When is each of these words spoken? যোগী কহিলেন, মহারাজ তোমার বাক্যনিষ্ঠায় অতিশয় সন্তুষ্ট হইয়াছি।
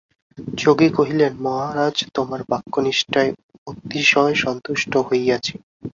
যোগী 0.55 0.89
কহিলেন, 0.89 1.33
মহারাজ 1.41 1.95
তোমার 2.13 2.41
বাক্যনিষ্ঠায় 2.49 3.31
অতিশয় 3.67 4.35
সন্তুষ্ট 4.35 4.93
হইয়াছি। 5.07 5.53